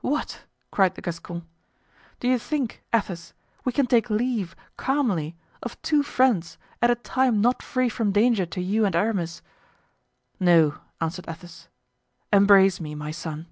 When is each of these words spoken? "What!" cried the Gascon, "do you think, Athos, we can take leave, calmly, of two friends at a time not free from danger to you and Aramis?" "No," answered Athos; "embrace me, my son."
"What!" 0.00 0.42
cried 0.70 0.94
the 0.94 1.02
Gascon, 1.02 1.44
"do 2.20 2.28
you 2.28 2.38
think, 2.38 2.84
Athos, 2.94 3.32
we 3.64 3.72
can 3.72 3.86
take 3.88 4.08
leave, 4.08 4.54
calmly, 4.76 5.34
of 5.60 5.82
two 5.82 6.04
friends 6.04 6.56
at 6.80 6.88
a 6.88 6.94
time 6.94 7.40
not 7.40 7.64
free 7.64 7.88
from 7.88 8.12
danger 8.12 8.46
to 8.46 8.60
you 8.62 8.84
and 8.84 8.94
Aramis?" 8.94 9.42
"No," 10.38 10.78
answered 11.00 11.28
Athos; 11.28 11.66
"embrace 12.32 12.78
me, 12.80 12.94
my 12.94 13.10
son." 13.10 13.46